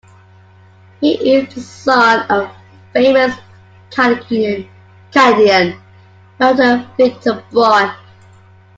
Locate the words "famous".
2.91-3.35